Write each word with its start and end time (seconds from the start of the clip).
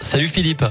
Salut 0.00 0.26
Philippe. 0.26 0.64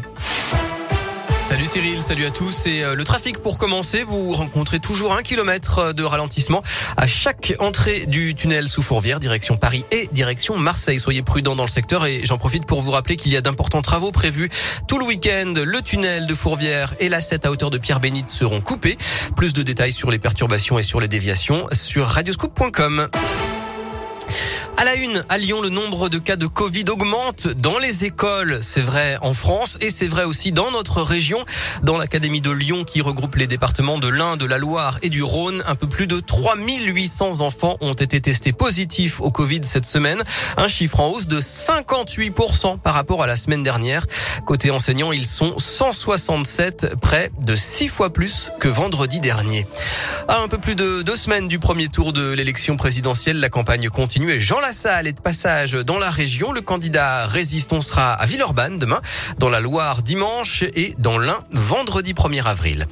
Salut 1.39 1.65
Cyril, 1.65 2.01
salut 2.01 2.25
à 2.25 2.31
tous. 2.31 2.65
Et 2.65 2.83
euh, 2.83 2.95
le 2.95 3.05
trafic 3.05 3.37
pour 3.37 3.57
commencer, 3.57 4.03
vous 4.03 4.33
rencontrez 4.33 4.81
toujours 4.81 5.13
un 5.13 5.21
kilomètre 5.21 5.79
euh, 5.79 5.93
de 5.93 6.03
ralentissement 6.03 6.61
à 6.97 7.07
chaque 7.07 7.53
entrée 7.59 8.07
du 8.07 8.35
tunnel 8.35 8.67
sous 8.67 8.81
Fourvière, 8.81 9.21
direction 9.21 9.55
Paris 9.55 9.85
et 9.91 10.09
direction 10.11 10.57
Marseille. 10.57 10.99
Soyez 10.99 11.21
prudents 11.21 11.55
dans 11.55 11.63
le 11.63 11.69
secteur 11.69 12.05
et 12.05 12.25
j'en 12.25 12.37
profite 12.37 12.65
pour 12.65 12.81
vous 12.81 12.91
rappeler 12.91 13.15
qu'il 13.15 13.31
y 13.31 13.37
a 13.37 13.41
d'importants 13.41 13.81
travaux 13.81 14.11
prévus 14.11 14.49
tout 14.89 14.99
le 14.99 15.05
week-end. 15.05 15.53
Le 15.55 15.81
tunnel 15.81 16.27
de 16.27 16.35
Fourvière 16.35 16.93
et 16.99 17.07
la 17.07 17.21
7 17.21 17.45
à 17.45 17.51
hauteur 17.51 17.69
de 17.69 17.77
Pierre 17.77 18.01
Bénite 18.01 18.27
seront 18.27 18.59
coupés. 18.59 18.97
Plus 19.37 19.53
de 19.53 19.61
détails 19.61 19.93
sur 19.93 20.11
les 20.11 20.19
perturbations 20.19 20.77
et 20.77 20.83
sur 20.83 20.99
les 20.99 21.07
déviations 21.07 21.67
sur 21.71 22.05
radioscoop.com. 22.05 23.07
À 24.79 24.85
la 24.85 24.95
une, 24.95 25.25
à 25.27 25.37
Lyon, 25.37 25.61
le 25.61 25.67
nombre 25.67 26.07
de 26.07 26.19
cas 26.19 26.37
de 26.37 26.47
Covid 26.47 26.85
augmente 26.89 27.49
dans 27.49 27.79
les 27.79 28.05
écoles. 28.05 28.59
C'est 28.61 28.79
vrai 28.79 29.17
en 29.21 29.33
France 29.33 29.77
et 29.81 29.89
c'est 29.89 30.07
vrai 30.07 30.23
aussi 30.23 30.53
dans 30.53 30.71
notre 30.71 31.01
région. 31.01 31.39
Dans 31.83 31.97
l'Académie 31.97 32.39
de 32.39 32.49
Lyon 32.49 32.85
qui 32.85 33.01
regroupe 33.01 33.35
les 33.35 33.45
départements 33.45 33.97
de 33.97 34.07
l'Ain, 34.07 34.37
de 34.37 34.45
la 34.45 34.57
Loire 34.57 34.97
et 35.01 35.09
du 35.09 35.21
Rhône, 35.21 35.61
un 35.67 35.75
peu 35.75 35.85
plus 35.85 36.07
de 36.07 36.21
3800 36.21 37.41
enfants 37.41 37.75
ont 37.81 37.91
été 37.91 38.21
testés 38.21 38.53
positifs 38.53 39.19
au 39.19 39.31
Covid 39.31 39.59
cette 39.65 39.85
semaine. 39.85 40.23
Un 40.55 40.69
chiffre 40.69 41.01
en 41.01 41.09
hausse 41.09 41.27
de 41.27 41.41
58% 41.41 42.79
par 42.79 42.93
rapport 42.93 43.21
à 43.21 43.27
la 43.27 43.35
semaine 43.35 43.63
dernière. 43.63 44.05
Côté 44.45 44.71
enseignants, 44.71 45.11
ils 45.11 45.25
sont 45.25 45.55
167, 45.57 46.95
près 47.01 47.31
de 47.45 47.53
6 47.53 47.89
fois 47.89 48.13
plus 48.13 48.49
que 48.61 48.69
vendredi 48.69 49.19
dernier. 49.19 49.67
À 50.29 50.39
un 50.39 50.47
peu 50.47 50.57
plus 50.57 50.75
de 50.75 51.01
deux 51.01 51.17
semaines 51.17 51.49
du 51.49 51.59
premier 51.59 51.89
tour 51.89 52.13
de 52.13 52.31
l'élection 52.31 52.77
présidentielle, 52.77 53.41
la 53.41 53.49
campagne 53.49 53.89
continue 53.89 54.31
et 54.31 54.39
Jean 54.39 54.61
salle 54.73 55.07
est 55.07 55.13
de 55.13 55.21
passage 55.21 55.73
dans 55.73 55.97
la 55.97 56.09
région. 56.09 56.51
Le 56.51 56.61
candidat 56.61 57.27
résistant 57.27 57.81
sera 57.81 58.13
à 58.13 58.25
Villeurbanne 58.25 58.77
demain, 58.77 59.01
dans 59.37 59.49
la 59.49 59.59
Loire 59.59 60.01
dimanche 60.01 60.63
et 60.75 60.95
dans 60.97 61.17
l'Ain 61.17 61.39
vendredi 61.51 62.13
1er 62.13 62.43
avril. 62.43 62.87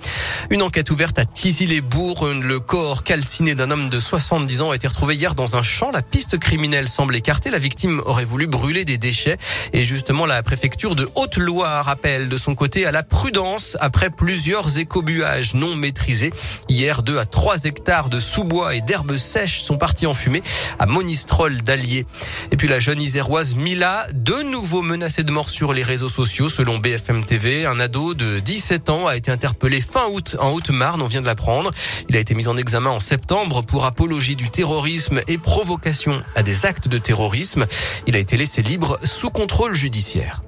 Une 0.49 0.61
enquête 0.61 0.89
ouverte 0.91 1.19
à 1.19 1.25
Tizy-les-Bourgs. 1.25 2.27
Le 2.41 2.59
corps 2.59 3.03
calciné 3.03 3.53
d'un 3.53 3.69
homme 3.69 3.89
de 3.89 3.99
70 3.99 4.61
ans 4.61 4.71
a 4.71 4.75
été 4.75 4.87
retrouvé 4.87 5.15
hier 5.15 5.35
dans 5.35 5.55
un 5.55 5.61
champ. 5.61 5.91
La 5.91 6.01
piste 6.01 6.37
criminelle 6.37 6.87
semble 6.87 7.15
écartée. 7.15 7.49
La 7.49 7.59
victime 7.59 8.01
aurait 8.05 8.25
voulu 8.25 8.47
brûler 8.47 8.85
des 8.85 8.97
déchets. 8.97 9.37
Et 9.73 9.83
justement, 9.83 10.25
la 10.25 10.41
préfecture 10.43 10.95
de 10.95 11.07
Haute-Loire 11.15 11.89
appelle 11.89 12.29
de 12.29 12.37
son 12.37 12.55
côté 12.55 12.85
à 12.85 12.91
la 12.91 13.03
prudence 13.03 13.77
après 13.79 14.09
plusieurs 14.09 14.77
écobuages 14.77 15.53
non 15.53 15.75
maîtrisés. 15.75 16.31
Hier, 16.69 17.03
2 17.03 17.19
à 17.19 17.25
3 17.25 17.65
hectares 17.65 18.09
de 18.09 18.19
sous-bois 18.19 18.75
et 18.75 18.81
d'herbes 18.81 19.17
sèches 19.17 19.61
sont 19.61 19.77
partis 19.77 20.07
en 20.07 20.13
fumée 20.13 20.43
à 20.79 20.85
Monistrol 20.85 21.61
Et 21.69 22.57
puis 22.57 22.67
la 22.67 22.79
jeune 22.79 23.01
iséroise 23.01 23.55
Mila, 23.55 24.05
de 24.13 24.41
nouveau 24.43 24.81
menacée 24.81 25.23
de 25.23 25.31
mort 25.31 25.49
sur 25.49 25.73
les 25.73 25.83
réseaux 25.83 26.07
sociaux 26.07 26.47
selon 26.47 26.77
BFM 26.77 27.25
TV. 27.25 27.65
Un 27.65 27.79
ado 27.79 28.13
de 28.13 28.39
17 28.39 28.89
ans 28.89 29.05
a 29.05 29.17
été 29.17 29.31
interpellé 29.31 29.81
fin 29.81 30.05
août 30.11 30.37
en 30.39 30.51
Haute-Marne, 30.51 31.01
on 31.01 31.07
vient 31.07 31.21
de 31.21 31.25
l'apprendre. 31.25 31.71
Il 32.07 32.15
a 32.15 32.19
été 32.19 32.35
mis 32.35 32.47
en 32.47 32.55
examen 32.55 32.89
en 32.89 33.01
septembre 33.01 33.63
pour 33.63 33.85
apologie 33.85 34.37
du 34.37 34.49
terrorisme 34.49 35.19
et 35.27 35.37
provocation 35.37 36.21
à 36.35 36.43
des 36.43 36.65
actes 36.65 36.87
de 36.87 36.97
terrorisme. 36.97 37.65
Il 38.07 38.15
a 38.15 38.19
été 38.19 38.37
laissé 38.37 38.61
libre 38.61 38.97
sous 39.03 39.29
contrôle 39.29 39.75
judiciaire. 39.75 40.41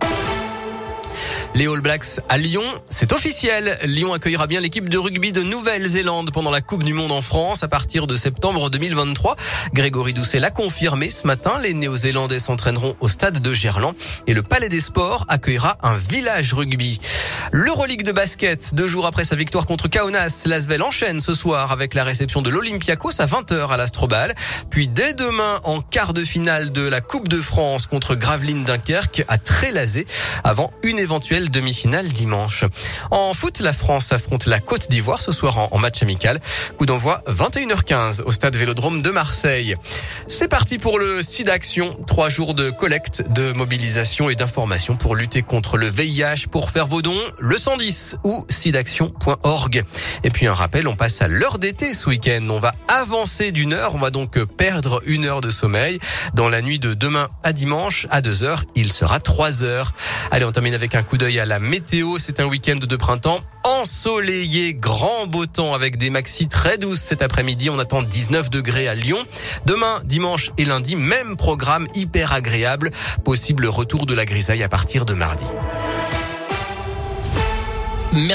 Les 1.56 1.68
All 1.68 1.82
Blacks 1.82 2.22
à 2.30 2.38
Lyon, 2.38 2.64
c'est 2.90 3.12
officiel. 3.12 3.78
Lyon 3.84 4.14
accueillera 4.14 4.46
bien 4.46 4.62
l'équipe 4.62 4.88
de 4.88 4.98
rugby 4.98 5.32
de 5.32 5.42
Nouvelle-Zélande 5.42 6.30
pendant 6.32 6.52
la 6.52 6.62
Coupe 6.62 6.84
du 6.84 6.94
Monde 6.94 7.12
en 7.12 7.22
France 7.22 7.64
à 7.64 7.68
partir 7.68 8.06
de 8.06 8.16
septembre 8.16 8.70
2023. 8.70 9.36
Grégory 9.74 10.14
Doucet 10.14 10.40
l'a 10.40 10.52
confirmé 10.52 11.10
ce 11.10 11.26
matin. 11.26 11.60
Les 11.62 11.74
Néo-Zélandais 11.74 12.38
s'entraîneront 12.38 12.96
au 13.00 13.08
stade 13.08 13.42
de 13.42 13.54
Gerland 13.54 13.96
et 14.28 14.36
le 14.36 14.44
Palais 14.44 14.70
des 14.70 14.80
Sports 14.80 15.26
accueillera 15.28 15.78
un 15.82 15.98
village 15.98 16.54
rugby. 16.54 17.00
L'Euroleague 17.52 18.04
de 18.04 18.12
basket, 18.12 18.76
deux 18.76 18.88
jours 18.88 19.08
après 19.08 19.24
sa 19.24 19.36
victoire 19.36 19.66
contre 19.66 19.88
Kaunas, 19.88 20.44
Lasvel 20.46 20.84
enchaîne 20.84 21.20
ce 21.20 21.34
soir 21.34 21.72
avec 21.72 21.96
la 21.96 22.04
réception 22.04 22.44
de 22.44 22.50
l'Olympiakos 22.52 23.20
à 23.20 23.26
20h 23.26 23.70
à 23.70 23.78
l'Astrobal. 23.78 24.36
Puis 24.70 24.88
dès 24.88 25.14
demain 25.14 25.60
en 25.64 25.82
quart 25.82 26.14
de 26.14 26.24
finale 26.24 26.72
de 26.72 26.88
la 26.88 27.02
Coupe 27.02 27.28
de 27.28 27.38
France 27.38 27.88
contre 27.88 28.14
Gravelines 28.14 28.66
Dunkerque 28.66 29.26
à 29.28 29.40
Trélazé 29.40 30.06
avant 30.44 30.70
une 30.84 31.00
éventuelle 31.00 31.50
demi-finale 31.50 32.10
dimanche. 32.10 32.66
En 33.10 33.34
foot, 33.34 33.62
la 33.62 33.74
France 33.74 34.12
affronte 34.12 34.46
la 34.46 34.60
Côte 34.60 34.92
d'Ivoire 34.92 35.22
ce 35.22 35.32
soir 35.32 35.74
en, 35.74 35.80
match 35.80 36.04
amical. 36.04 36.40
Coup 36.78 36.86
d'envoi 36.86 37.24
21h15 37.28 38.22
au 38.22 38.32
stade 38.32 38.56
Vélodrome 38.58 39.02
de 39.02 39.10
Marseille. 39.10 39.76
C'est 40.28 40.50
parti 40.50 40.78
pour 40.78 41.00
le 41.00 41.24
SIDA 41.24 41.54
Action. 41.54 41.98
Trois 42.06 42.30
jours 42.30 42.54
de 42.54 42.70
collecte, 42.70 43.24
de 43.32 43.54
mobilisation 43.54 44.30
et 44.30 44.36
d'information 44.36 44.96
pour 44.96 45.16
lutter 45.16 45.42
contre 45.42 45.78
le 45.78 45.90
VIH, 45.90 46.48
pour 46.52 46.70
faire 46.70 46.86
vos 46.86 47.02
dons 47.02 47.20
le 47.40 47.58
110 47.58 48.18
ou 48.24 48.46
sidaction.org. 48.50 49.84
Et 50.24 50.30
puis 50.30 50.48
un 50.48 50.54
rappel, 50.54 50.88
on 50.88 50.96
passe 50.96 51.22
à 51.22 51.28
l'heure 51.28 51.60
d'été 51.60 51.94
ce 51.94 52.10
week-end. 52.10 52.46
On 52.50 52.60
va 52.60 52.74
avancer 52.88 53.52
d'une 53.52 53.74
heure, 53.74 53.96
on 53.96 54.00
va 54.00 54.10
donc 54.10 54.44
perdre 54.46 55.02
une 55.06 55.26
heure 55.26 55.42
de 55.42 55.50
sommeil. 55.50 56.00
Dans 56.34 56.50
la 56.50 56.62
nuit 56.62 56.80
de 56.80 56.94
demain 56.94 57.30
à 57.44 57.54
dimanche, 57.54 58.08
à 58.10 58.22
2 58.22 58.44
heures, 58.44 58.64
il 58.76 58.92
sera 58.92 59.20
3 59.20 59.64
heures. 59.64 59.94
Allez, 60.32 60.46
on 60.46 60.52
termine 60.52 60.74
avec 60.74 60.96
un 60.96 61.04
coup 61.04 61.18
d'œil 61.18 61.40
à 61.40 61.46
la 61.46 61.60
météo. 61.60 62.18
C'est 62.20 62.40
un 62.40 62.46
week-end 62.46 62.76
de 62.76 62.96
printemps 62.96 63.42
ensoleillé, 63.64 64.74
grand 64.74 65.28
beau 65.28 65.46
temps 65.46 65.74
avec 65.74 65.98
des 65.98 66.10
maxis 66.10 66.48
très 66.48 66.78
douces 66.78 67.02
cet 67.02 67.22
après-midi. 67.22 67.70
On 67.70 67.80
attend 67.80 68.02
19 68.02 68.50
degrés 68.50 68.88
à 68.88 68.96
Lyon. 68.96 69.24
Demain, 69.66 70.02
dimanche 70.06 70.52
et 70.58 70.66
lundi, 70.66 70.96
même 70.96 71.38
programme 71.38 71.88
hyper 71.96 72.34
agréable. 72.34 72.92
Possible 73.24 73.66
retour 73.68 74.06
de 74.06 74.14
la 74.14 74.26
grisaille 74.26 74.64
à 74.64 74.70
partir 74.70 75.06
de 75.06 75.14
mardi. 75.14 75.46
Merci. 78.14 78.30